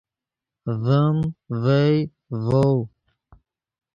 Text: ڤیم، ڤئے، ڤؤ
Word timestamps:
ڤیم، 0.83 1.17
ڤئے، 1.63 1.91
ڤؤ 2.45 2.73